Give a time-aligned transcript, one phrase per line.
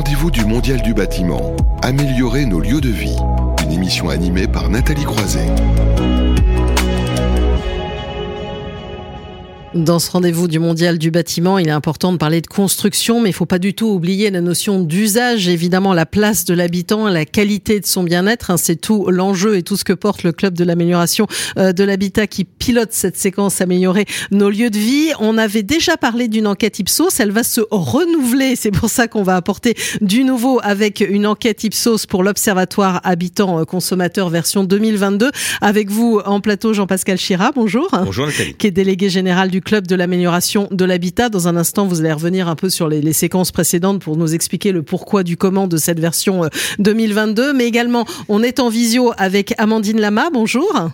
[0.00, 1.54] rendez-vous du Mondial du bâtiment.
[1.82, 3.18] Améliorer nos lieux de vie.
[3.62, 5.44] Une émission animée par Nathalie Croiset.
[9.74, 13.28] Dans ce rendez-vous du mondial du bâtiment, il est important de parler de construction, mais
[13.28, 17.06] il ne faut pas du tout oublier la notion d'usage, évidemment la place de l'habitant,
[17.08, 18.50] la qualité de son bien-être.
[18.50, 21.84] Hein, c'est tout l'enjeu et tout ce que porte le club de l'amélioration euh, de
[21.84, 25.12] l'habitat qui pilote cette séquence améliorer nos lieux de vie.
[25.20, 28.56] On avait déjà parlé d'une enquête Ipsos, elle va se renouveler.
[28.56, 33.64] C'est pour ça qu'on va apporter du nouveau avec une enquête Ipsos pour l'Observatoire Habitant
[33.66, 35.30] Consommateur version 2022.
[35.60, 37.88] Avec vous en plateau Jean-Pascal Chira, bonjour.
[37.92, 38.54] Bonjour Nathalie.
[38.54, 41.28] Qui est délégué général du club de l'amélioration de l'habitat.
[41.28, 44.34] Dans un instant, vous allez revenir un peu sur les, les, séquences précédentes pour nous
[44.34, 47.42] expliquer le pourquoi du comment de cette version 2022.
[47.42, 50.30] Euh, Mais également, on est en visio avec Amandine Lama.
[50.32, 50.90] Bonjour.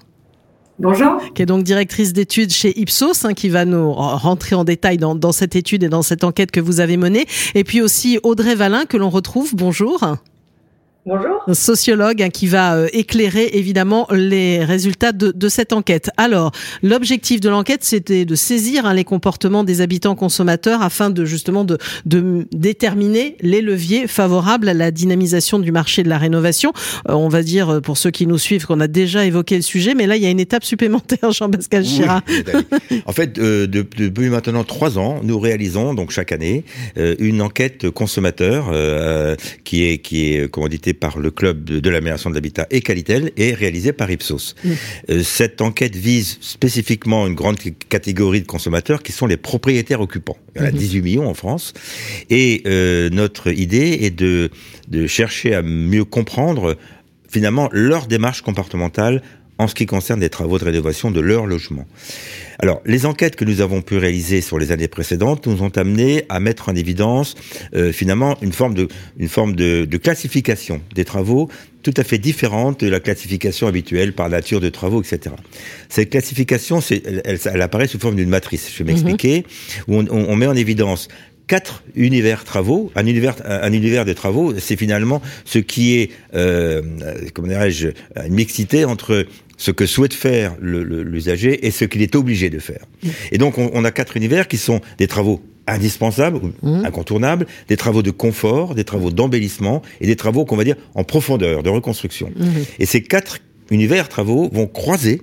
[0.78, 1.22] Bonjour.
[1.34, 5.14] Qui est donc directrice d'études chez Ipsos, hein, qui va nous rentrer en détail dans,
[5.14, 7.26] dans cette étude et dans cette enquête que vous avez menée.
[7.54, 9.54] Et puis aussi Audrey Valin, que l'on retrouve.
[9.54, 10.18] Bonjour.
[11.06, 11.40] Bonjour.
[11.52, 16.10] Sociologue hein, qui va euh, éclairer évidemment les résultats de, de cette enquête.
[16.16, 16.50] Alors,
[16.82, 21.62] l'objectif de l'enquête, c'était de saisir hein, les comportements des habitants consommateurs afin de justement
[21.62, 26.72] de, de, déterminer les leviers favorables à la dynamisation du marché de la rénovation.
[27.08, 29.62] Euh, on va dire euh, pour ceux qui nous suivent qu'on a déjà évoqué le
[29.62, 32.22] sujet, mais là il y a une étape supplémentaire, Jean-Pascal Chira.
[32.28, 36.64] Oui, en fait, euh, depuis maintenant trois ans, nous réalisons donc chaque année
[36.98, 38.72] euh, une enquête consommateur
[39.62, 42.80] qui est qui est comment dit par le club de, de l'amélioration de l'habitat et
[42.80, 44.54] Qualitel et réalisé par Ipsos.
[44.64, 44.70] Mmh.
[45.10, 47.58] Euh, cette enquête vise spécifiquement une grande
[47.88, 50.36] catégorie de consommateurs qui sont les propriétaires occupants.
[50.54, 50.76] Il y en a mmh.
[50.76, 51.72] 18 millions en France.
[52.30, 54.50] Et euh, notre idée est de,
[54.88, 56.76] de chercher à mieux comprendre
[57.28, 59.22] finalement leur démarche comportementale
[59.58, 61.86] en ce qui concerne les travaux de rénovation de leur logement.
[62.58, 66.24] Alors, les enquêtes que nous avons pu réaliser sur les années précédentes nous ont amené
[66.28, 67.34] à mettre en évidence
[67.74, 71.50] euh, finalement une forme de une forme de, de, classification des travaux
[71.82, 75.34] tout à fait différente de la classification habituelle par nature de travaux, etc.
[75.88, 78.70] Cette classification, elle, elle, elle, apparaît sous forme d'une matrice.
[78.72, 79.82] Je vais m'expliquer mm-hmm.
[79.88, 81.08] où on, on, met en évidence
[81.46, 82.90] quatre univers travaux.
[82.96, 86.82] Un univers, un univers de travaux, c'est finalement ce qui est, euh,
[87.34, 92.50] comment dirais-je, une mixité entre ce que souhaite faire l'usager et ce qu'il est obligé
[92.50, 92.84] de faire.
[93.32, 96.84] Et donc, on, on, a quatre univers qui sont des travaux indispensables, mmh.
[96.84, 101.04] incontournables, des travaux de confort, des travaux d'embellissement et des travaux qu'on va dire en
[101.04, 102.30] profondeur, de reconstruction.
[102.36, 102.46] Mmh.
[102.78, 103.38] Et ces quatre
[103.70, 105.22] univers travaux vont croiser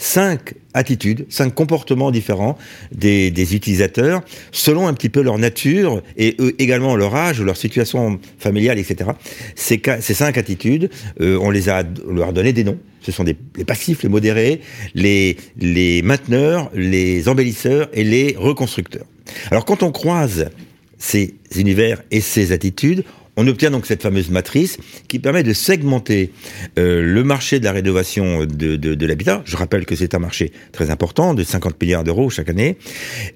[0.00, 2.56] cinq attitudes, cinq comportements différents
[2.90, 8.18] des, utilisateurs, selon un petit peu leur nature et eux, également leur âge, leur situation
[8.38, 9.10] familiale, etc.
[9.54, 10.90] Ces, cinq attitudes,
[11.20, 12.78] euh, on les a, leur a donné des noms.
[13.02, 13.34] Ce sont les
[13.64, 14.60] passifs, les modérés,
[14.94, 19.06] les mainteneurs, les embellisseurs et les reconstructeurs.
[19.50, 20.50] Alors quand on croise
[20.98, 23.04] ces univers et ces attitudes,
[23.36, 26.32] on obtient donc cette fameuse matrice qui permet de segmenter
[26.78, 29.42] euh, le marché de la rénovation de, l'habitat.
[29.44, 32.76] Je rappelle que c'est un marché très important, de 50 milliards d'euros chaque année.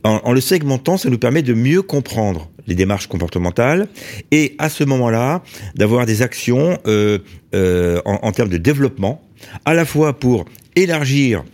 [0.03, 3.89] En, le segmentant, ça nous permet de mieux comprendre les démarches comportementales
[4.31, 5.43] et à ce moment-là
[5.75, 7.19] d'avoir des actions euh,
[7.55, 9.23] euh, en, termes de développement,
[9.65, 10.45] à la fois pour
[10.77, 11.45] élargir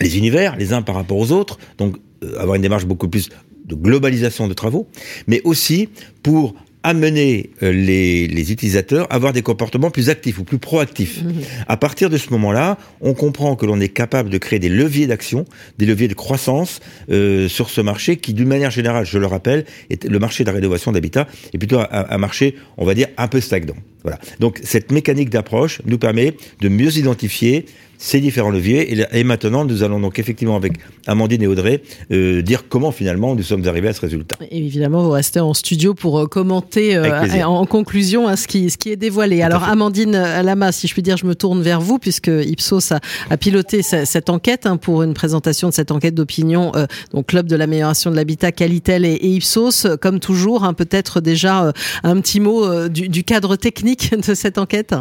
[0.00, 1.96] les univers les uns par rapport aux autres, donc
[2.38, 3.30] avoir une démarche beaucoup plus
[3.64, 4.88] de globalisation de travaux,
[5.26, 5.88] mais aussi
[6.22, 6.54] pour
[6.88, 11.22] amener euh, les, les, utilisateurs à avoir des comportements plus actifs ou plus proactifs.
[11.22, 11.32] Mmh.
[11.66, 15.06] À partir de ce moment-là, on comprend que l'on est capable de créer des leviers
[15.06, 15.44] d'action,
[15.76, 19.66] des leviers de croissance euh, sur ce marché qui, d'une manière générale, je le rappelle,
[19.90, 23.08] est le marché de la rénovation d'habitat est plutôt un, un, marché, on va dire,
[23.18, 23.76] un peu stagnant.
[24.02, 24.18] Voilà.
[24.40, 27.66] Donc cette mécanique d'approche nous permet de mieux identifier
[27.98, 28.92] ces différents leviers.
[28.92, 30.74] Et, et, maintenant, nous allons donc effectivement avec
[31.06, 34.36] Amandine et Audrey euh, dire comment finalement nous sommes arrivés à ce résultat.
[34.50, 38.70] Et évidemment, vous restez en studio pour euh, commenter euh, en conclusion hein, ce, qui,
[38.70, 39.38] ce qui est dévoilé.
[39.38, 42.92] Tout Alors Amandine Lama, si je puis dire, je me tourne vers vous puisque Ipsos
[42.92, 43.00] a,
[43.30, 47.26] a piloté cette, cette enquête hein, pour une présentation de cette enquête d'opinion, euh, donc
[47.26, 49.86] Club de l'amélioration de l'habitat, Qualitel et, et, Ipsos.
[50.00, 51.72] Comme toujours, hein, peut-être déjà euh,
[52.04, 54.94] un petit mot euh, du, du cadre technique de cette enquête.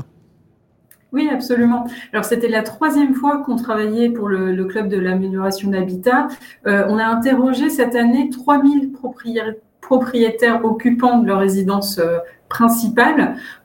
[1.14, 1.86] Oui, absolument.
[2.12, 6.28] Alors, c'était la troisième fois qu'on travaillait pour le, club de l'amélioration d'habitat.
[6.66, 12.02] Euh, on a interrogé cette année 3000 propriétaires, propriétaires occupants de leur résidence
[12.60, 12.68] On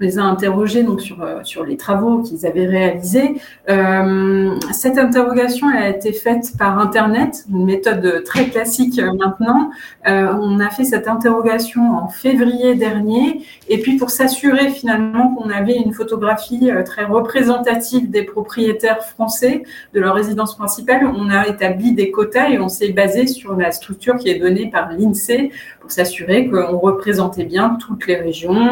[0.01, 3.41] les a interrogés donc sur euh, sur les travaux qu'ils avaient réalisés.
[3.71, 9.71] Euh, cette interrogation a été faite par internet, une méthode très classique maintenant.
[10.09, 15.49] Euh, on a fait cette interrogation en février dernier, et puis pour s'assurer finalement qu'on
[15.49, 19.63] avait une photographie très représentative des propriétaires français
[19.95, 23.71] de leur résidence principale, on a établi des quotas et on s'est basé sur la
[23.73, 25.51] structure qui est donnée par l'INSEE
[25.81, 28.72] pour s'assurer qu'on représentait bien toutes les régions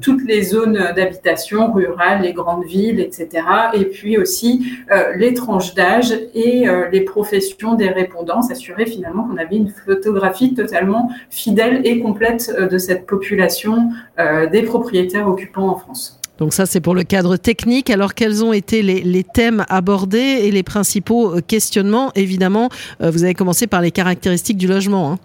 [0.00, 3.28] toutes les zones d'habitation rurales, les grandes villes, etc.
[3.74, 4.66] Et puis aussi
[5.16, 11.10] les tranches d'âge et les professions des répondants, s'assurer finalement qu'on avait une photographie totalement
[11.30, 16.20] fidèle et complète de cette population des propriétaires occupants en France.
[16.38, 17.90] Donc ça, c'est pour le cadre technique.
[17.90, 22.10] Alors, quels ont été les, thèmes abordés et les principaux euh, questionnements?
[22.14, 22.70] Évidemment,
[23.00, 25.12] euh, vous avez commencé par les caractéristiques du logement.
[25.12, 25.18] Hein.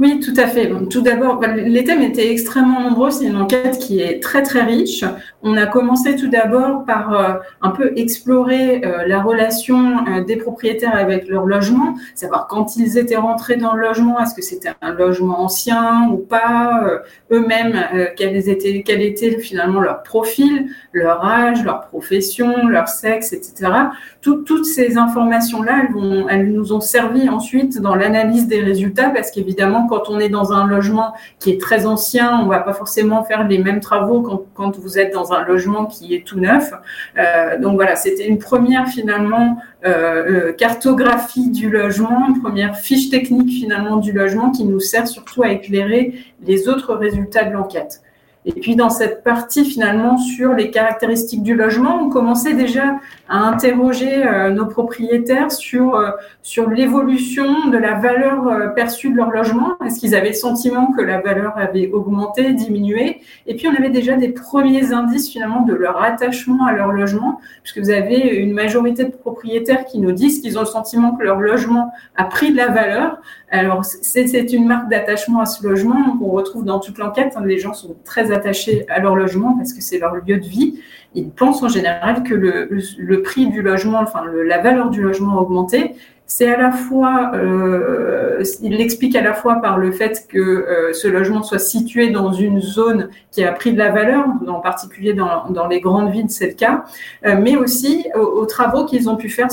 [0.00, 0.70] Oui, tout à fait.
[0.88, 3.10] tout d'abord, bah, les thèmes étaient extrêmement nombreux.
[3.10, 5.04] C'est une enquête qui est très très riche.
[5.42, 10.36] On a commencé tout d'abord par euh, un peu explorer euh, la relation euh, des
[10.36, 14.70] propriétaires avec leur logement, savoir quand ils étaient rentrés dans le logement, est-ce que c'était
[14.82, 17.02] un logement ancien ou pas,
[17.32, 17.84] eux-mêmes
[18.16, 23.72] quel était finalement leur profil, leur âge, leur profession, leur sexe, etc.
[24.20, 29.87] toutes ces informations-là, elles, elles nous ont servi ensuite dans l'analyse des résultats parce qu'évidemment
[29.88, 33.46] quand on est dans un logement qui est très ancien, on va pas forcément faire
[33.46, 36.72] les mêmes travaux quand, quand vous êtes dans un logement qui est tout neuf.
[37.18, 43.10] Euh, donc voilà, c'était une première finalement euh, euh, cartographie du logement, une première fiche
[43.10, 46.14] technique finalement du logement qui nous sert surtout à éclairer
[46.44, 48.02] les autres résultats de l'enquête.
[48.48, 52.98] Et puis dans cette partie finalement sur les caractéristiques du logement, on commençait déjà
[53.28, 59.16] à interroger euh, nos propriétaires sur euh, sur l'évolution de la valeur euh, perçue de
[59.16, 59.76] leur logement.
[59.84, 63.20] Est-ce qu'ils avaient le sentiment que la valeur avait augmenté, diminué?
[63.46, 67.40] Et puis on avait déjà des premiers indices finalement de leur attachement à leur logement,
[67.62, 71.22] puisque vous avez une majorité de propriétaires qui nous disent qu'ils ont le sentiment que
[71.22, 73.20] leur logement a pris de la valeur.
[73.50, 77.34] Alors c'est une marque d'attachement à ce logement qu'on retrouve dans toute l'enquête.
[77.44, 80.80] Les gens sont très attachés à leur logement parce que c'est leur lieu de vie
[81.14, 82.68] ils pensent en général que le,
[82.98, 85.94] le prix du logement, enfin la valeur du logement a augmenté
[86.30, 90.92] c'est à la fois, euh, il l'explique à la fois par le fait que euh,
[90.92, 95.14] ce logement soit situé dans une zone qui a pris de la valeur, en particulier
[95.14, 96.84] dans, les grandes villes, c'est le cas,
[97.24, 99.48] euh, mais aussi aux, travaux qu'ils ont pu faire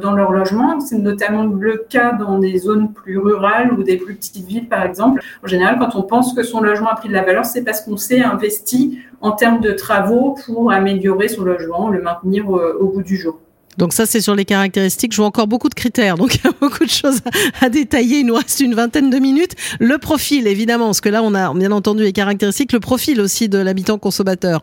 [0.00, 0.78] dans leur logement.
[0.78, 4.84] C'est notamment le cas dans des zones plus rurales ou des plus petites villes, par
[4.84, 5.20] exemple.
[5.44, 7.80] En général, quand on pense que son logement a pris de la valeur, c'est parce
[7.80, 13.02] qu'on s'est investi en termes de travaux pour améliorer son logement, le maintenir au bout
[13.02, 13.40] du jour.
[13.78, 15.12] Donc ça, c'est sur les caractéristiques.
[15.12, 17.20] Je vois encore beaucoup de critères, donc il y a beaucoup de choses
[17.60, 18.20] à, détailler.
[18.20, 19.52] Il nous reste une vingtaine de minutes.
[19.80, 23.48] Le profil, évidemment, parce que là, on a bien entendu les caractéristiques, le profil aussi
[23.48, 24.62] de l'habitant consommateur.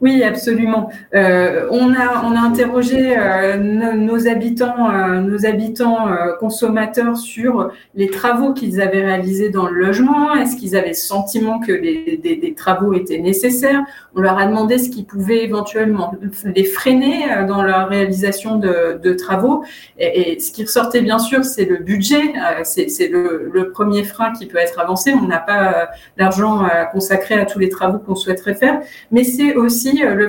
[0.00, 0.90] Oui, absolument.
[1.14, 3.56] Euh, on, a, interrogé euh,
[3.94, 6.08] nos, habitants, euh, nos habitants
[6.38, 10.34] consommateurs sur les travaux qu'ils avaient réalisés dans le logement.
[10.34, 13.82] Est-ce qu'ils avaient le sentiment que des, travaux étaient nécessaires?
[14.14, 16.14] On leur a demandé ce qui pouvait éventuellement
[16.44, 19.64] les freiner dans la réalisation de, travaux.
[19.98, 22.32] Et, ce qui ressortait bien sûr, c'est le budget.
[22.64, 25.12] c'est le, premier frein qui peut être avancé.
[25.12, 28.80] On n'a pas l'argent consacré à tous les travaux qu'on souhaiterait faire,
[29.10, 30.28] mais c'est aussi euh,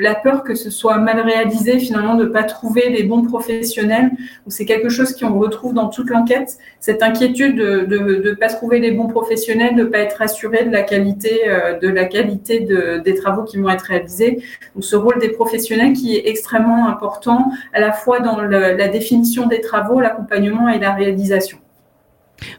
[0.00, 4.10] la peur que ce soit mal réalisé, finalement, de ne pas trouver les bons professionnels.
[4.48, 8.92] C'est quelque chose qu'on retrouve dans toute l'enquête, cette inquiétude de ne pas trouver les
[8.92, 13.68] bons professionnels, de ne pas être assuré de la qualité, euh, des travaux qui vont
[13.68, 14.42] être réalisés.
[14.74, 19.46] Donc, ce rôle des professionnels qui est extrêmement important, à la fois dans la définition
[19.46, 21.58] des travaux, l'accompagnement et la réalisation.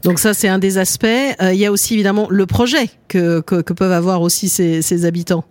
[0.03, 1.05] Donc ça, c'est un des aspects.
[1.05, 5.43] Euh, il y a aussi évidemment le projet que, peuvent avoir aussi ces habitants.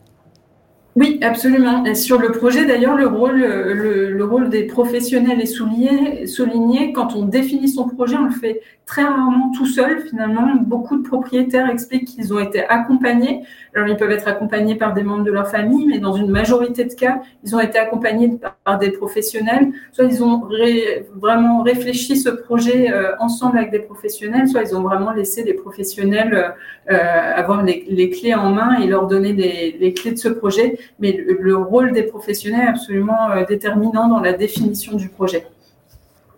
[0.96, 1.84] Oui, absolument.
[1.84, 6.94] Et sur le projet, d'ailleurs, le rôle, le, le, rôle des professionnels est souligné, souligné.
[6.94, 10.00] Quand on définit son projet, on le fait très rarement tout seul.
[10.08, 13.42] Finalement, beaucoup de propriétaires expliquent qu'ils ont été accompagnés.
[13.74, 16.84] Alors, ils peuvent être accompagnés par des membres de leur famille, mais dans une majorité
[16.84, 19.72] de cas, ils ont été accompagnés par, des professionnels.
[19.92, 20.48] Soit ils ont
[21.16, 25.54] vraiment réfléchi ce projet euh, ensemble avec des professionnels, soit ils ont vraiment laissé des
[25.54, 26.48] professionnels euh,
[26.92, 30.28] euh avoir les, les, clés en main et leur donner des, les clés de ce
[30.28, 35.46] projet mais le, rôle des professionnels est absolument euh, déterminant dans la définition du projet.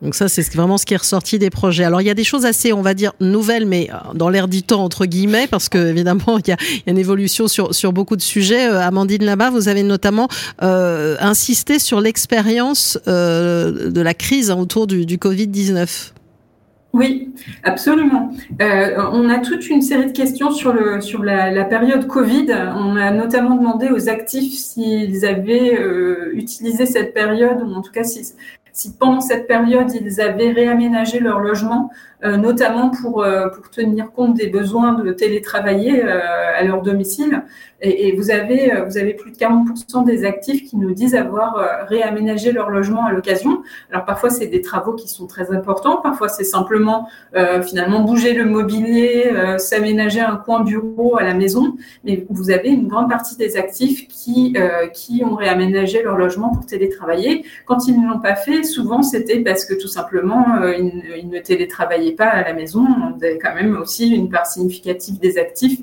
[0.01, 1.83] Donc ça, c'est vraiment ce qui est ressorti des projets.
[1.83, 4.47] Alors il y a des choses assez, on va dire, nouvelles, mais euh, dans l'air
[4.47, 8.17] du temps, entre guillemets, parce que évidemment, il y a, une évolution sur, sur beaucoup
[8.17, 8.69] de sujets.
[8.69, 10.29] Euh, Amandine là-bas, vous avez notamment
[10.61, 16.13] insisté sur l'expérience de la crise autour du, du Covid-19.
[16.95, 18.33] Oui, absolument.
[18.63, 22.47] Euh, on a toute une série de questions sur, le, sur la, période Covid.
[22.77, 27.93] On a notamment demandé aux actifs s'ils avaient euh, utilisé cette période, ou en tout
[27.93, 28.35] cas si
[28.99, 31.91] pendant cette période ils avaient réaménagé leur logement,
[32.23, 37.43] notamment pour, pour tenir compte des besoins de télétravailler à leur domicile.
[37.81, 42.51] Et, vous, avez, vous avez plus de 40% des actifs qui nous disent avoir réaménagé
[42.51, 43.63] leur logement à l'occasion.
[43.93, 47.09] Alors parfois, c'est des travaux qui sont très importants, parfois c'est simplement
[47.63, 52.89] finalement bouger le mobilier, s'aménager un coin bureau à la maison, mais vous avez une
[52.89, 54.57] grande partie des actifs qui,
[54.93, 57.45] qui ont réaménagé leur logement pour télétravailler.
[57.65, 61.39] Quand ils ne l'ont pas fait, souvent c'était parce que tout simplement, ils, ils ne
[61.39, 62.85] télétravaillaient pas à la maison.
[63.17, 65.79] Vous avez quand même aussi une part significative des actifs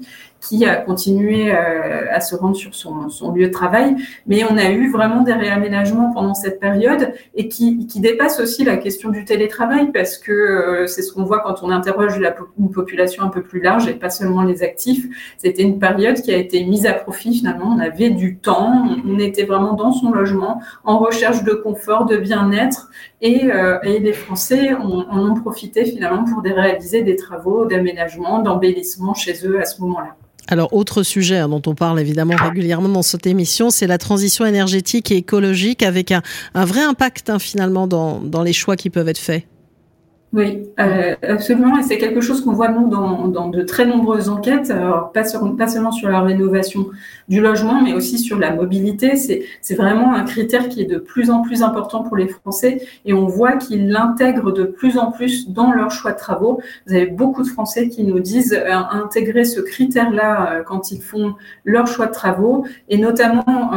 [0.48, 3.96] qui a continué euh, à se rendre sur son, lieu de travail.
[4.28, 8.64] Mais on a eu vraiment des réaménagements pendant cette période et qui, qui dépassent aussi
[8.64, 12.20] la question du télétravail parce que euh, c'est ce qu'on voit quand on interroge
[12.60, 15.06] une population un peu plus large et pas seulement les actifs.
[15.38, 17.76] C'était une période qui a été mise à profit finalement.
[17.76, 22.18] On avait du temps, on était vraiment dans son logement en recherche de confort, de
[22.18, 22.90] bien-être
[23.22, 29.14] et, euh, et, les Français en ont profité finalement pour réaliser des travaux d'aménagement, d'embellissement
[29.14, 30.16] chez eux à ce moment-là.
[30.48, 34.46] Alors, autre sujet hein, dont on parle évidemment régulièrement dans cette émission, c'est la transition
[34.46, 36.22] énergétique et écologique avec un,
[36.54, 39.46] vrai impact hein, finalement dans les choix qui peuvent être faits.
[40.36, 41.80] Oui, euh, absolument.
[41.80, 44.74] Et c'est quelque chose qu'on voit, nous, dans, de très nombreuses enquêtes,
[45.14, 46.88] pas, seulement sur la rénovation
[47.30, 49.16] du logement, mais aussi sur la mobilité.
[49.16, 53.14] C'est vraiment un critère qui est de plus en plus important pour les Français et
[53.14, 56.60] on voit qu'ils l'intègrent de plus en plus dans leur choix de travaux.
[56.86, 61.02] Vous avez beaucoup de Français qui nous disent euh, intégrer ce critère-là euh, quand ils
[61.02, 63.72] font leur choix de travaux et notamment,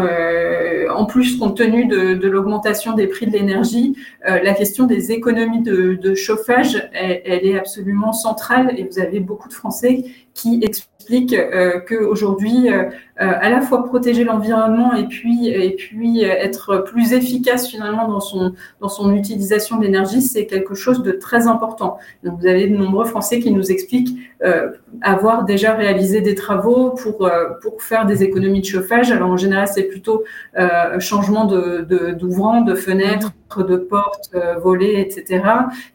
[0.91, 5.95] en plus, compte tenu de, l'augmentation des prix de l'énergie, la question des économies de,
[5.95, 11.81] de chauffage elle, est absolument centrale et vous avez beaucoup de Français qui expliquent euh,
[11.81, 12.85] qu'aujourd'hui, euh,
[13.19, 18.55] à la fois protéger l'environnement et puis, et puis être plus efficace finalement dans son,
[18.81, 21.99] dans son utilisation d'énergie, c'est quelque chose de très important.
[22.23, 24.71] Donc, vous avez de nombreux Français qui nous expliquent euh,
[25.03, 29.11] avoir déjà réalisé des travaux pour, euh, pour faire des économies de chauffage.
[29.11, 30.23] Alors en général, c'est plutôt
[30.57, 34.31] euh, changement de, d'ouvrants, de, fenêtres, de portes,
[34.63, 35.43] volets, etc.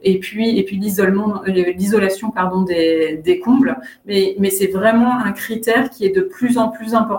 [0.01, 3.77] Et puis, et puis l'isolement, l'isolation pardon des, des combles.
[4.05, 7.12] Mais, mais c'est vraiment un critère qui est de plus en plus important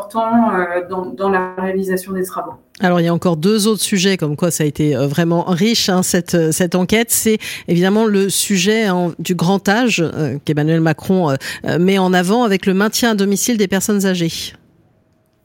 [0.91, 2.55] dans, dans la réalisation des travaux.
[2.81, 5.45] Alors il y a encore deux autres sujets comme quoi ça a été euh, vraiment
[5.45, 7.11] riche hein, cette euh, cette enquête.
[7.13, 11.37] C'est évidemment le sujet hein, du grand âge euh, qu'Emmanuel Macron
[11.79, 14.55] met en avant avec le maintien à domicile des personnes âgées.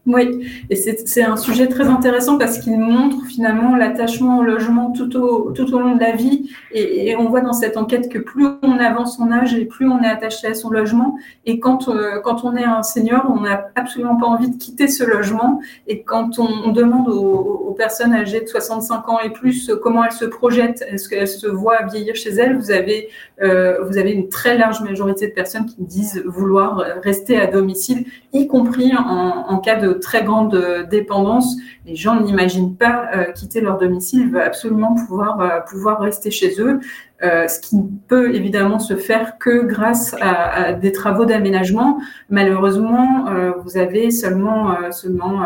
[0.06, 5.14] Oui, et c'est un sujet très intéressant parce qu'il montre finalement l'attachement au logement tout
[5.18, 6.50] au, long de la vie.
[6.72, 10.02] Et, on voit dans cette enquête que plus on avance son âge et plus on
[10.02, 11.18] est attaché à son logement.
[11.46, 14.88] Et quand, euh, quand on est un senior, on n'a absolument pas envie de quitter
[14.88, 15.60] ce logement.
[15.86, 20.26] Et quand on, demande aux, personnes âgées de 65 ans et plus comment elles se
[20.26, 23.10] projettent, est-ce qu'elles se voient vieillir chez elles, vous avez,
[23.42, 28.06] euh, vous avez une très large majorité de personnes qui disent vouloir rester à domicile,
[28.34, 31.56] y compris en, cas de très grande euh, dépendance.
[31.86, 36.32] Les gens n'imaginent pas euh, quitter leur domicile, ils veulent absolument pouvoir, euh, pouvoir rester
[36.32, 36.80] chez eux.
[37.22, 37.76] Euh, ce qui
[38.08, 42.00] peut évidemment se faire que grâce à, à des travaux d'aménagement.
[42.30, 45.44] Malheureusement, euh, vous avez seulement euh, seulement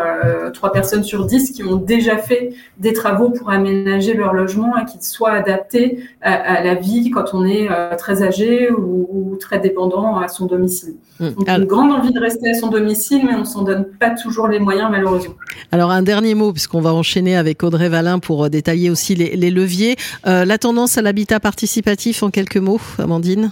[0.52, 4.84] trois personnes sur dix qui ont déjà fait des travaux pour aménager leur logement et
[4.84, 9.58] qu'ils soient adaptés à, à, la vie quand on est très âgé ou, ou, très
[9.58, 10.94] dépendant à son domicile.
[11.18, 11.30] Mmh.
[11.30, 14.46] Donc, une grande envie de rester à son domicile, mais on s'en donne pas toujours
[14.46, 15.34] les moyens malheureusement.
[15.72, 19.50] Alors un dernier mot, puisqu'on va enchaîner avec Audrey Valin pour détailler aussi les, les
[19.50, 19.96] leviers.
[20.24, 23.50] la tendance à l'habitat participatif participatif en quelques mots, Amandine?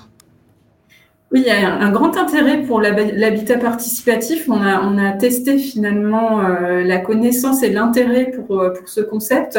[1.30, 4.50] Oui, il y a un grand intérêt pour l'habitat participatif.
[4.50, 9.58] On a, testé finalement euh, la connaissance et l'intérêt pour, euh, pour ce concept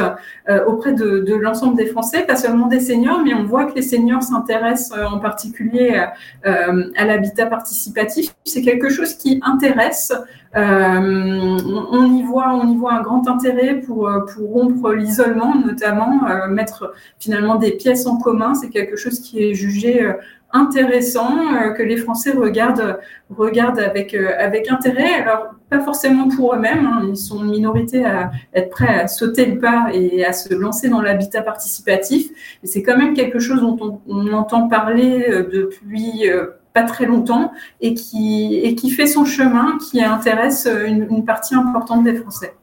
[0.50, 3.82] euh, auprès de l'ensemble des Français, pas seulement des seniors, mais on voit que les
[3.82, 6.00] seniors s'intéressent en particulier
[6.44, 8.36] à l'habitat participatif.
[8.46, 10.14] C'est quelque chose qui intéresse.
[10.56, 16.94] On, y voit, on y voit un grand intérêt pour, pour rompre l'isolement, notamment mettre
[17.20, 18.54] finalement des pièces en commun.
[18.54, 20.14] C'est quelque chose qui est jugé
[20.54, 23.00] intéressant euh, que les Français regardent,
[23.32, 25.14] regardent avec, euh, avec intérêt.
[25.16, 29.48] Alors, pas forcément pour eux-mêmes, hein, ils sont une minorité à être prêts à sauter
[29.48, 32.30] le pas et à se lancer dans l'habitat participatif,
[32.62, 36.30] mais c'est quand même quelque chose dont on, entend parler euh, depuis
[36.74, 37.52] pas très longtemps
[37.82, 42.54] et qui, et qui fait son chemin, qui intéresse une, partie importante des Français.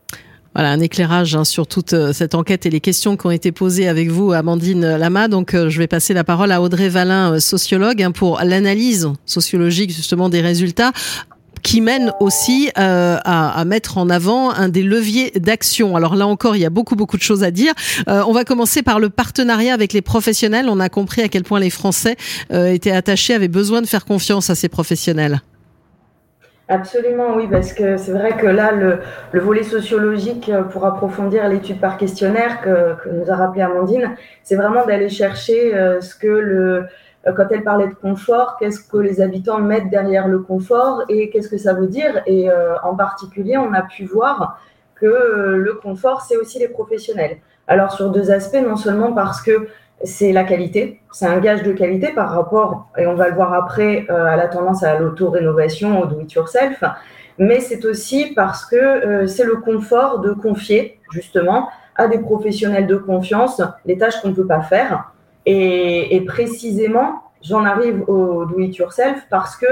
[0.54, 3.52] Voilà, un éclairage hein, sur toute euh, cette enquête et les questions qui ont été
[3.52, 5.28] posées avec vous, Amandine Lama.
[5.28, 9.08] Donc, euh, je vais passer la parole à Audrey Valin, euh, sociologue, hein, pour l'analyse
[9.26, 10.90] sociologique justement des résultats.
[11.62, 15.96] Qui mène aussi à, mettre en avant un des leviers d'action.
[15.96, 17.72] Alors là encore, il y a beaucoup beaucoup de choses à dire.
[18.06, 20.66] on va commencer par le partenariat avec les professionnels.
[20.68, 22.16] On a compris à quel point les Français
[22.50, 25.40] étaient attachés, avaient besoin de faire confiance à ces professionnels.
[26.70, 29.00] Absolument, oui, parce que c'est vrai que là, le,
[29.40, 34.14] volet sociologique euh, pour approfondir l'étude par questionnaire que, nous a rappelé Amandine,
[34.44, 36.82] c'est vraiment d'aller chercher euh, ce que le, euh,
[37.24, 41.48] quand elle parlait de confort, qu'est-ce que les habitants mettent derrière le confort et qu'est-ce
[41.48, 42.22] que ça veut dire?
[42.26, 42.48] Et
[42.82, 44.58] en particulier, on a pu voir
[44.94, 45.06] que
[45.56, 47.38] le confort, c'est aussi les professionnels.
[47.68, 49.68] Alors sur deux aspects, non seulement parce que
[50.02, 51.00] c'est la qualité.
[51.12, 54.36] C'est un gage de qualité par rapport, et on va le voir après, euh, à
[54.36, 56.82] la tendance à l'auto-rénovation, au do-it-yourself.
[57.38, 62.86] Mais c'est aussi parce que euh, c'est le confort de confier, justement, à des professionnels
[62.86, 65.12] de confiance les tâches qu'on ne peut pas faire.
[65.46, 69.66] Et, précisément, j'en arrive au do-it-yourself parce que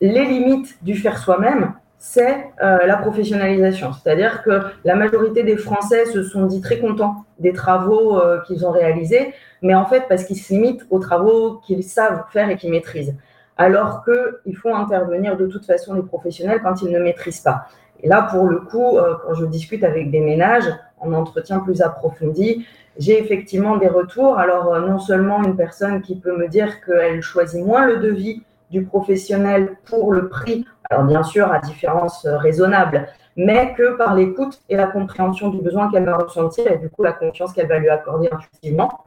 [0.00, 3.92] les limites du faire soi-même, c'est euh, la professionnalisation.
[3.92, 8.66] C'est-à-dire que la majorité des Français se sont dit très contents des travaux euh, qu'ils
[8.66, 12.56] ont réalisés, mais en fait parce qu'ils se limitent aux travaux qu'ils savent faire et
[12.56, 13.14] qu'ils maîtrisent.
[13.56, 17.66] Alors qu'il faut intervenir de toute façon les professionnels quand ils ne maîtrisent pas.
[18.02, 20.68] Et là, pour le coup, euh, quand je discute avec des ménages
[21.02, 22.66] en entretien plus approfondi,
[22.98, 24.38] j'ai effectivement des retours.
[24.38, 28.84] Alors, non seulement une personne qui peut me dire qu'elle choisit moins le devis du
[28.84, 34.60] professionnel pour le prix alors bien sûr à différence euh, raisonnable, mais que par l'écoute
[34.68, 37.78] et la compréhension du besoin qu'elle va ressentir et du coup la confiance qu'elle va
[37.78, 39.04] lui accorder intuitivement.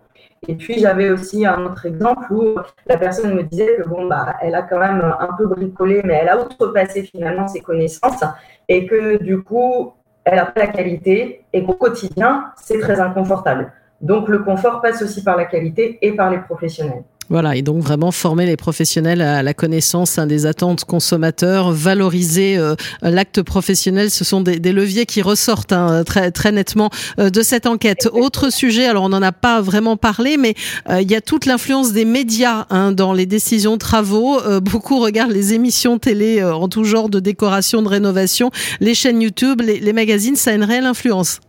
[0.47, 2.55] Et puis j'avais aussi un autre exemple où
[2.87, 6.15] la personne me disait que bon bah elle a quand même un peu bricolé, mais
[6.15, 8.23] elle a outrepassé finalement ses connaissances
[8.67, 9.93] et que du coup
[10.25, 13.71] elle a pas la qualité et qu'au quotidien c'est très inconfortable.
[14.01, 17.03] Donc le confort passe aussi par la qualité et par les professionnels.
[17.29, 22.55] Voilà, et donc vraiment former les professionnels à la connaissance hein, des attentes consommateurs, valoriser
[22.55, 27.41] euh, l'acte professionnel, ce sont des, leviers qui ressortent hein, très, très nettement euh, de
[27.41, 28.07] cette enquête.
[28.13, 30.53] Autre sujet, alors on n'en a pas vraiment parlé, mais
[30.87, 34.39] euh, il y a toute l'influence des médias hein, dans les décisions travaux.
[34.61, 39.61] beaucoup regardent les émissions télé en tout genre de décoration, de rénovation, les chaînes YouTube,
[39.61, 41.39] les, les magazines, ça a une réelle influence.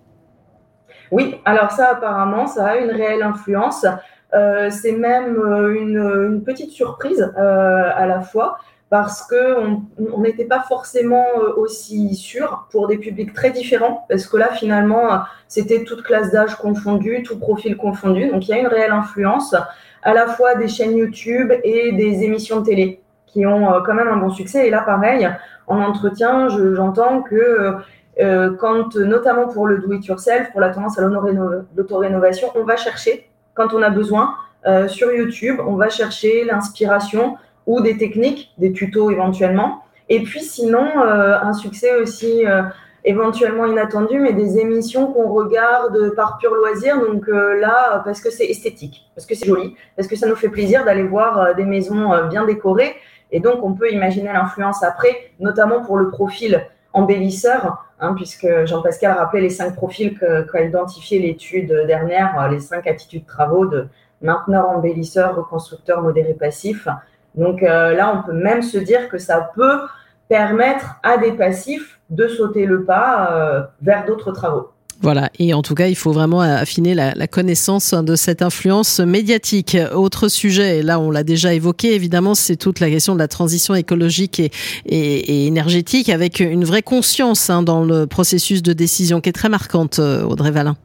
[1.10, 3.84] Oui, alors ça apparemment, ça a une réelle influence.
[4.36, 8.58] Euh, c'est même euh, une, petite surprise euh, à la fois
[8.90, 9.82] parce qu'on
[10.20, 11.26] n'était pas forcément
[11.56, 16.54] aussi sûr pour des publics très différents, parce que là, finalement, c'était toute classe d'âge
[16.54, 18.28] confondue, tout profil confondu.
[18.30, 19.56] Donc, il y a une réelle influence
[20.04, 24.06] à la fois des chaînes YouTube et des émissions de télé qui ont quand même
[24.06, 24.68] un bon succès.
[24.68, 25.28] Et là, pareil,
[25.66, 27.74] en entretien, j'entends que
[28.56, 33.82] quand, notamment pour le do-it-yourself, pour la tendance à l'autorénovation, on va chercher quand on
[33.82, 34.36] a besoin.
[34.66, 39.84] Euh, sur YouTube, on va chercher l'inspiration ou des techniques, des tutos éventuellement.
[40.08, 42.62] Et puis sinon, euh, un succès aussi euh,
[43.04, 47.00] éventuellement inattendu, mais des émissions qu'on regarde par pur loisir.
[47.00, 50.48] Donc là, parce que c'est esthétique, parce que c'est joli, parce que ça nous fait
[50.48, 52.94] plaisir d'aller voir des maisons bien décorées.
[53.30, 56.64] Et donc, on peut imaginer l'influence après, notamment pour le profil
[56.96, 62.86] embellisseur, hein, puisque Jean-Pascal rappelait les cinq profils qu'a identifié l'étude dernière, euh, les cinq
[62.86, 63.86] attitudes de travaux de
[64.22, 66.88] mainteneur, embellisseur, reconstructeur, modéré, passif.
[67.34, 69.80] Donc euh, là, on peut même se dire que ça peut
[70.28, 74.70] permettre à des passifs de sauter le pas euh, vers d'autres travaux.
[75.02, 79.76] Voilà, et en tout cas, il faut vraiment affiner la, connaissance de cette influence médiatique.
[79.94, 83.74] Autre sujet, là on l'a déjà évoqué, évidemment, c'est toute la question de la transition
[83.74, 84.40] écologique
[84.86, 89.50] et, énergétique, avec une vraie conscience hein, dans le processus de décision qui est très
[89.50, 90.76] marquante, euh, Audrey Valin.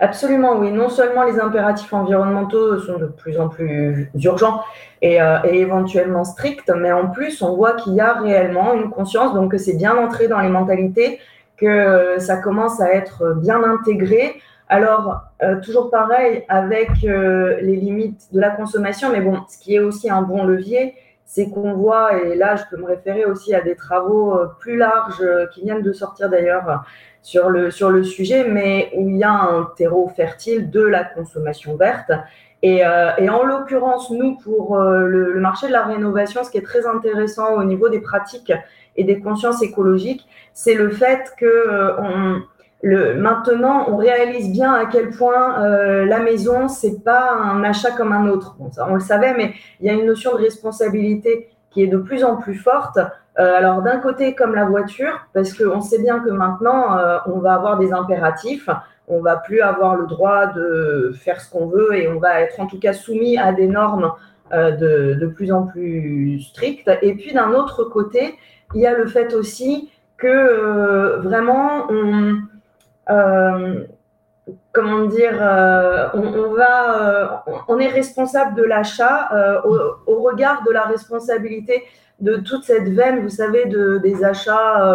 [0.00, 0.70] Absolument, oui.
[0.70, 4.60] Non seulement les impératifs environnementaux sont de plus en plus urgents
[5.02, 8.90] et, euh, et éventuellement stricts, mais en plus, on voit qu'il y a réellement une
[8.90, 11.20] conscience, donc que c'est bien entré dans les mentalités
[11.58, 14.40] que ça commence à être bien intégré.
[14.68, 19.74] Alors, euh, toujours pareil avec euh, les limites de la consommation, mais bon, ce qui
[19.74, 20.94] est aussi un bon levier,
[21.24, 24.76] c'est qu'on voit, et là je peux me référer aussi à des travaux euh, plus
[24.76, 26.82] larges qui viennent de sortir d'ailleurs
[27.22, 31.04] sur le, sur le sujet, mais où il y a un terreau fertile de la
[31.04, 32.12] consommation verte.
[32.62, 32.78] Et,
[33.18, 36.86] et en l'occurrence, nous, pour le, le, marché de la rénovation, ce qui est très
[36.86, 38.52] intéressant au niveau des pratiques
[38.96, 42.40] et des consciences écologiques, c'est le fait que
[42.84, 47.90] euh, maintenant, on réalise bien à quel point euh, la maison, c'est pas un achat
[47.90, 48.56] comme un autre.
[48.60, 52.24] on le savait, mais il y a une notion de responsabilité qui est de plus
[52.24, 52.98] en plus forte.
[53.38, 57.54] Euh, alors d'un côté, comme la voiture, parce qu'on sait bien que maintenant, on va
[57.54, 58.68] avoir des impératifs,
[59.06, 62.58] on va plus avoir le droit de faire ce qu'on veut et on va être
[62.60, 64.12] en tout cas soumis à des normes
[64.52, 66.90] de, de, plus en plus strictes.
[67.02, 68.34] Et puis d'un autre côté,
[68.74, 72.38] il y a le fait aussi que vraiment on,
[74.72, 75.34] comment dire,
[76.14, 81.84] on, va, on est responsable de l'achat au, au, regard de la responsabilité
[82.20, 84.94] de toute cette veine, vous savez, de, des achats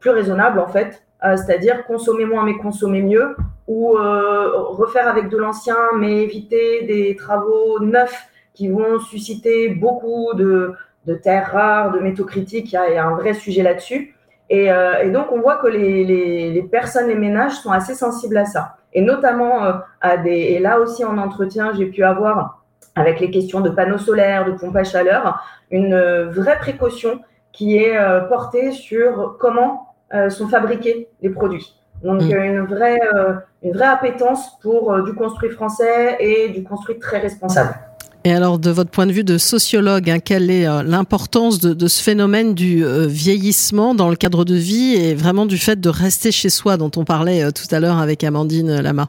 [0.00, 5.36] plus raisonnables en fait, c'est-à-dire consommer moins mais consommer mieux, ou euh, refaire avec de
[5.36, 10.74] l'ancien mais éviter des travaux neufs qui vont susciter beaucoup de,
[11.06, 12.72] de terres rares, de métaux critiques.
[12.72, 14.13] Il y a, un vrai sujet là-dessus.
[14.50, 17.94] Et, euh, et, donc, on voit que les, les, les, personnes, les ménages sont assez
[17.94, 18.76] sensibles à ça.
[18.92, 20.30] Et notamment euh, à des.
[20.30, 22.62] Et là aussi, en entretien, j'ai pu avoir,
[22.94, 25.96] avec les questions de panneaux solaires, de pompes à chaleur, une
[26.30, 27.20] vraie précaution
[27.52, 31.74] qui est portée sur comment euh, sont fabriqués les produits.
[32.04, 32.32] Donc mm.
[32.32, 37.18] euh, une, vraie, euh, une vraie appétence pour du construit français et du construit très
[37.18, 37.74] responsable.
[38.26, 42.02] Et alors, de votre point de vue de sociologue, hein, quelle est l'importance de, ce
[42.02, 46.48] phénomène du vieillissement dans le cadre de vie et vraiment du fait de rester chez
[46.48, 49.08] soi, dont on parlait tout à l'heure avec Amandine Lama?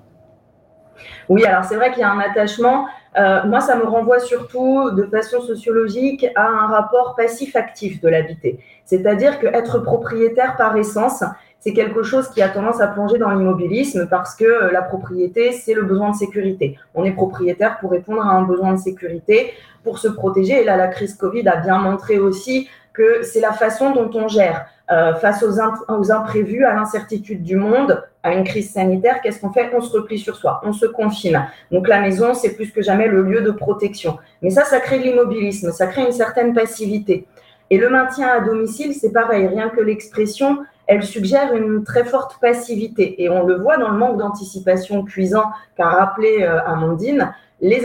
[1.29, 2.87] Oui, alors c'est vrai qu'il y a un attachement.
[3.17, 8.59] Euh, moi, ça me renvoie surtout de façon sociologique à un rapport passif-actif de l'habité.
[8.83, 11.23] C'est-à-dire qu'être propriétaire par essence,
[11.59, 15.73] c'est quelque chose qui a tendance à plonger dans l'immobilisme parce que la propriété, c'est
[15.73, 16.77] le besoin de sécurité.
[16.93, 19.51] On est propriétaire pour répondre à un besoin de sécurité,
[19.83, 20.61] pour se protéger.
[20.61, 24.27] Et là, la crise Covid a bien montré aussi que c'est la façon dont on
[24.27, 24.67] gère.
[24.91, 25.59] Euh, face aux,
[25.91, 29.71] aux, imprévus, à l'incertitude du monde, à une crise sanitaire, qu'est-ce qu'on fait?
[29.75, 31.47] On se replie sur soi, on se confine.
[31.71, 34.19] Donc la maison, c'est plus que jamais le lieu de protection.
[34.43, 37.25] Mais ça, ça crée de l'immobilisme, ça crée une certaine passivité.
[37.71, 42.39] Et le maintien à domicile, c'est pareil, rien que l'expression, elle suggère une très forte
[42.39, 43.23] passivité.
[43.23, 45.45] Et on le voit dans le manque d'anticipation cuisant
[45.75, 47.33] qu'a rappelé euh, Amandine.
[47.61, 47.81] Les,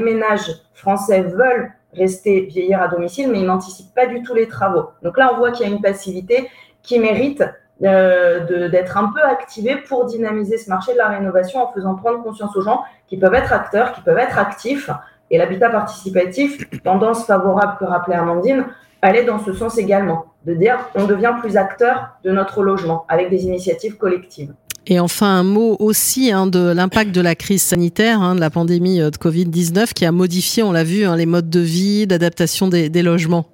[0.00, 4.90] ménages français veulent rester vieillir à domicile, mais ils n'anticipent pas du tout les travaux.
[5.02, 6.48] Donc là, on voit qu'il y a une passivité
[6.82, 7.44] qui mérite
[7.82, 12.22] euh, d'être un peu activée pour dynamiser ce marché de la rénovation en faisant prendre
[12.22, 14.90] conscience aux gens qui peuvent être acteurs, qui peuvent être actifs.
[15.30, 18.66] Et l'habitat participatif, tendance favorable que rappelait Amandine,
[19.02, 23.30] allait dans ce sens également, de dire on devient plus acteur de notre logement avec
[23.30, 24.52] des initiatives collectives.
[24.86, 28.50] Et enfin, un mot aussi hein, de l'impact de la crise sanitaire, hein, de la
[28.50, 32.06] pandémie euh, de Covid-19, qui a modifié, on l'a vu, hein, les modes de vie,
[32.06, 33.44] d'adaptation des, des, logements.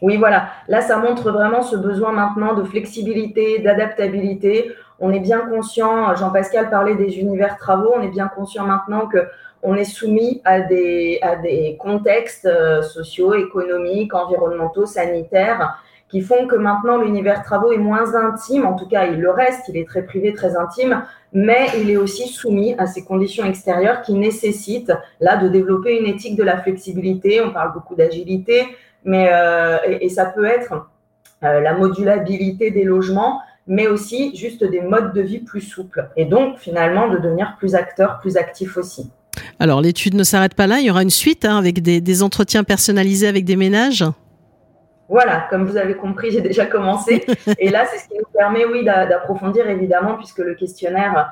[0.00, 0.48] Oui, voilà.
[0.68, 4.70] Là, ça montre vraiment ce besoin maintenant de flexibilité, d'adaptabilité.
[5.00, 9.18] On est bien conscient, Jean-Pascal parlait des univers travaux, on est bien conscient maintenant que
[9.64, 11.18] on est soumis à des,
[11.80, 18.66] contextes euh, sociaux, économiques, environnementaux, sanitaires qui font que maintenant l'univers travaux est moins intime,
[18.66, 21.96] en tout cas il le reste, il est très privé, très intime, mais il est
[21.96, 26.58] aussi soumis à ces conditions extérieures qui nécessitent là de développer une éthique de la
[26.58, 28.64] flexibilité, on parle beaucoup d'agilité,
[29.04, 30.86] mais euh, et, ça peut être
[31.42, 36.26] euh, la modulabilité des logements, mais aussi juste des modes de vie plus souples, et
[36.26, 39.10] donc finalement de devenir plus acteur, plus actif aussi.
[39.58, 42.22] Alors l'étude ne s'arrête pas là, il y aura une suite hein, avec des, des
[42.22, 44.04] entretiens personnalisés avec des ménages
[45.08, 47.24] voilà, comme vous avez compris, j'ai déjà commencé.
[47.58, 51.30] Et là, c'est ce qui nous permet, oui, d'approfondir, évidemment, puisque le questionnaire,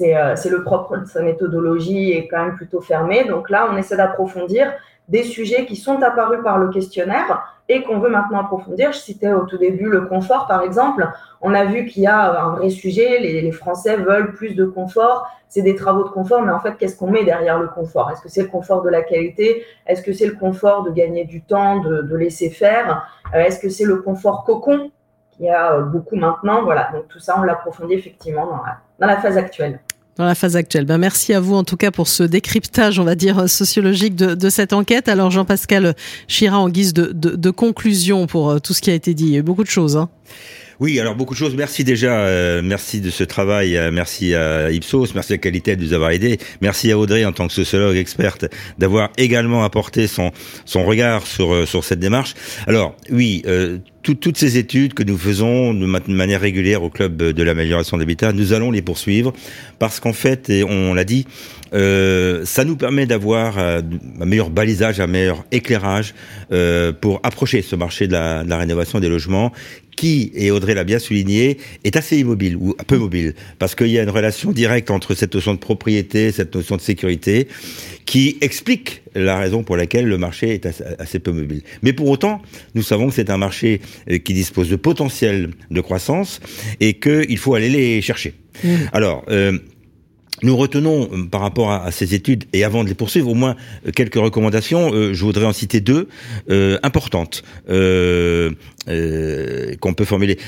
[0.00, 3.24] euh, c'est le propre de sa méthodologie est quand même plutôt fermé.
[3.24, 4.72] Donc là, on essaie d'approfondir
[5.08, 8.92] des sujets qui sont apparus par le questionnaire et qu'on veut maintenant approfondir.
[8.92, 11.08] Je citais au tout début le confort, par exemple.
[11.40, 13.18] On a vu qu'il y a un vrai sujet.
[13.20, 15.28] Les, Français veulent plus de confort.
[15.48, 18.10] C'est des travaux de confort, mais en fait, qu'est-ce qu'on met derrière le confort?
[18.10, 19.64] Est-ce que c'est le confort de la qualité?
[19.86, 23.06] Est-ce que c'est le confort de gagner du temps, de, laisser faire?
[23.34, 24.90] Euh, Est-ce que c'est le confort cocon
[25.30, 26.64] qu'il y a beaucoup maintenant?
[26.64, 28.46] Voilà, donc tout ça, on l'approfondit effectivement
[28.98, 29.80] dans la phase actuelle
[30.16, 30.84] dans la phase actuelle.
[30.84, 34.34] Ben, merci à vous en tout cas pour ce décryptage, on va dire, sociologique de,
[34.34, 35.08] de cette enquête.
[35.08, 35.94] Alors Jean-Pascal
[36.28, 39.24] Chira, en guise de, de, de, conclusion pour euh, tout ce qui a été dit,
[39.24, 39.96] il y a eu beaucoup de choses.
[39.96, 40.08] Hein.
[40.80, 41.54] Oui, alors beaucoup de choses.
[41.54, 45.84] Merci déjà, euh, merci de ce travail, euh, merci à Ipsos, merci à Qualité de
[45.84, 48.46] nous avoir aidés, merci à Audrey en tant que sociologue experte
[48.78, 50.32] d'avoir également apporté son
[50.64, 52.34] son regard sur sur cette démarche.
[52.66, 53.44] Alors oui,
[54.02, 58.32] toutes ces études que nous faisons de manière régulière au club de l'amélioration de l'habitat,
[58.32, 59.32] nous allons les poursuivre
[59.78, 61.26] parce qu'en fait, et on l'a dit,
[61.72, 63.80] euh, ça nous permet d'avoir euh,
[64.20, 66.14] un meilleur balisage, un meilleur éclairage
[66.52, 69.52] euh, pour approcher ce marché de la rénovation des logements
[70.04, 73.98] qui, et Audrey l'a bien souligné, est assez immobile ou peu mobile, parce qu'il y
[73.98, 77.48] a une relation directe entre cette notion de propriété, cette notion de sécurité,
[78.04, 80.66] qui explique la raison pour laquelle le marché est
[80.98, 81.62] assez, peu mobile.
[81.82, 82.42] Mais pour autant,
[82.74, 86.40] nous savons que c'est un marché euh, qui dispose de potentiel de croissance
[86.80, 88.34] et qu'il faut aller les chercher.
[88.62, 88.68] Mmh.
[88.92, 89.58] Alors, euh,
[90.42, 93.56] nous retenons euh, par rapport à, ces études et avant de les poursuivre au moins
[93.86, 94.92] euh, quelques recommandations.
[94.92, 96.08] Euh, je voudrais en citer deux
[96.82, 98.54] importantes qu'on
[99.94, 100.38] peut formuler.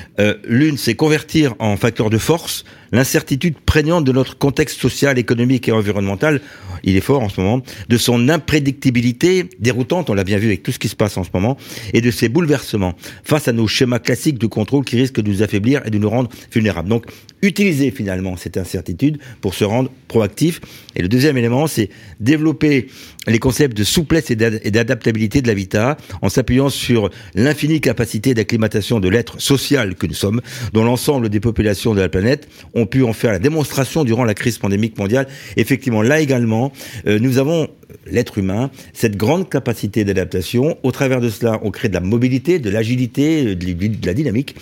[0.45, 5.73] L'une, c'est convertir en facteur de force l'incertitude prégnante de notre contexte social, économique et
[5.73, 6.41] environnemental.
[6.85, 10.11] Il est fort en ce moment de son imprédictibilité déroutante.
[10.11, 11.57] On l'a bien vu avec tout ce qui se passe en ce moment
[11.93, 15.43] et de ses bouleversements face à nos schémas classiques de contrôle qui risquent de nous
[15.43, 16.89] affaiblir et de nous rendre vulnérables.
[16.89, 17.07] Donc,
[17.43, 20.61] utiliser finalement cette incertitude pour se rendre proactif.
[20.95, 22.89] Et le deuxième élément, c'est développer
[23.27, 29.09] les concepts de souplesse et d'adaptabilité de l'habitat en s'appuyant sur l'infinie capacité d'acclimatation de
[29.09, 30.41] l'être social que nous sommes,
[30.73, 34.35] dont l'ensemble des populations de la planète ont pu en faire la démonstration durant la
[34.35, 35.27] crise pandémique mondiale.
[35.57, 36.73] Effectivement, là également,
[37.07, 37.69] euh, nous avons
[38.07, 40.77] l'être humain, cette grande capacité d'adaptation.
[40.83, 44.57] Au travers de cela, on crée de la mobilité, de l'agilité, de la dynamique.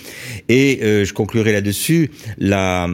[0.48, 2.88] Et euh, je conclurai là-dessus, la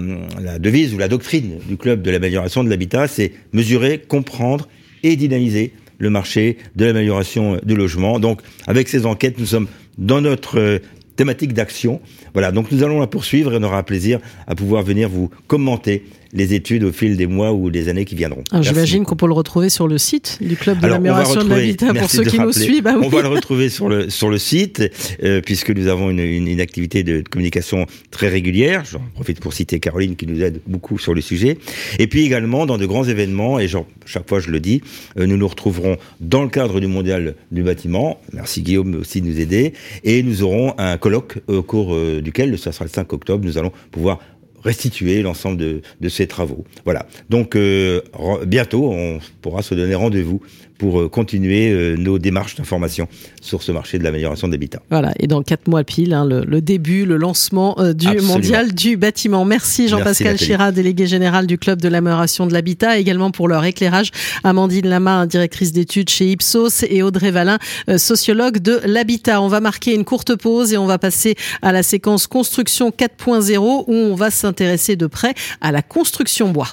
[0.58, 4.68] devise ou la doctrine du club de l'amélioration de l'habitat, c'est mesurer, comprendre
[5.02, 8.18] et dynamiser le marché de l'amélioration du logement.
[8.18, 10.78] Donc, avec ces enquêtes, nous sommes dans notre euh,
[11.16, 12.00] thématique d'action.
[12.32, 16.04] Voilà, donc nous allons la poursuivre et on aura plaisir à pouvoir venir vous commenter
[16.32, 18.44] les études au fil des mois ou des années qui viendront.
[18.50, 21.92] Ah, j'imagine qu'on peut le retrouver sur le site du club de l'amélioration de l'habitat
[21.92, 22.84] pour ceux qui nous suivent.
[22.84, 24.82] Bah on va le retrouver sur le sur le site
[25.22, 28.84] euh, puisque nous avons une, une, une, activité de communication très régulière.
[28.84, 31.58] J'en profite pour citer Caroline qui nous aide beaucoup sur le sujet.
[31.98, 34.82] Et puis également dans de grands événements et genre, chaque fois je le dis,
[35.18, 38.20] euh, nous nous retrouverons dans le cadre du mondial du bâtiment.
[38.32, 39.72] Merci Guillaume aussi de nous aider
[40.04, 43.58] et nous aurons un colloque au cours euh, duquel, ce sera le 5 octobre, nous
[43.58, 44.20] allons pouvoir
[44.62, 46.64] restituer l'ensemble de, de, ces travaux.
[46.84, 47.06] Voilà.
[47.28, 48.00] Donc euh,
[48.46, 50.40] bientôt, on pourra se donner rendez-vous
[50.78, 53.06] pour euh, continuer euh, nos démarches d'information
[53.42, 54.80] sur ce marché de l'amélioration d'habitat.
[54.90, 58.96] Voilà, et dans quatre mois pile, hein, le, le, début, le lancement du mondial du
[58.96, 59.44] bâtiment.
[59.44, 64.10] Merci Jean-Pascal Chira, délégué général du club de l'amélioration de l'habitat, également pour leur éclairage.
[64.42, 67.58] Amandine Lama, directrice d'études chez Ipsos, et Audrey Valin,
[67.96, 69.42] sociologue de l'habitat.
[69.42, 73.58] On va marquer une courte pause et on va passer à la séquence construction 4.0
[73.58, 76.68] où on va s'intéresser de près à la construction bois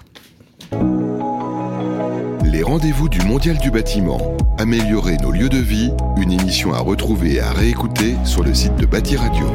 [2.57, 4.35] les rendez-vous du Mondial du bâtiment.
[4.57, 8.75] Améliorer nos lieux de vie, une émission à retrouver et à réécouter sur le site
[8.77, 9.45] de Bâti Radio.